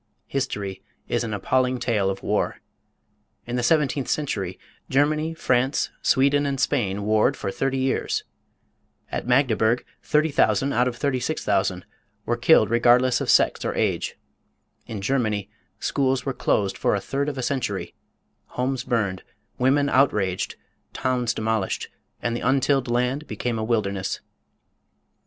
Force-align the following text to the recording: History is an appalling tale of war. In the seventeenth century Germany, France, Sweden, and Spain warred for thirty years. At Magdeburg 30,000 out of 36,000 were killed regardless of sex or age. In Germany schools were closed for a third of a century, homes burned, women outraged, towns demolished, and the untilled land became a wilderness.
History 0.25 0.81
is 1.07 1.23
an 1.23 1.31
appalling 1.31 1.79
tale 1.79 2.09
of 2.09 2.23
war. 2.23 2.55
In 3.45 3.55
the 3.55 3.61
seventeenth 3.61 4.07
century 4.07 4.57
Germany, 4.89 5.35
France, 5.35 5.91
Sweden, 6.01 6.47
and 6.47 6.59
Spain 6.59 7.03
warred 7.03 7.37
for 7.37 7.51
thirty 7.51 7.77
years. 7.77 8.23
At 9.11 9.27
Magdeburg 9.27 9.85
30,000 10.01 10.73
out 10.73 10.87
of 10.87 10.95
36,000 10.95 11.85
were 12.25 12.35
killed 12.35 12.71
regardless 12.71 13.21
of 13.21 13.29
sex 13.29 13.63
or 13.63 13.75
age. 13.75 14.15
In 14.87 15.01
Germany 15.01 15.51
schools 15.79 16.25
were 16.25 16.33
closed 16.33 16.79
for 16.79 16.95
a 16.95 16.99
third 16.99 17.29
of 17.29 17.37
a 17.37 17.43
century, 17.43 17.93
homes 18.57 18.83
burned, 18.83 19.21
women 19.59 19.87
outraged, 19.87 20.55
towns 20.93 21.31
demolished, 21.31 21.89
and 22.23 22.35
the 22.35 22.41
untilled 22.41 22.87
land 22.87 23.27
became 23.27 23.59
a 23.59 23.63
wilderness. 23.63 24.19